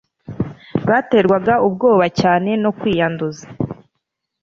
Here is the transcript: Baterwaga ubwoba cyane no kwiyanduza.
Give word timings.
Baterwaga 0.89 1.53
ubwoba 1.67 2.05
cyane 2.19 2.49
no 2.63 2.71
kwiyanduza. 2.79 3.45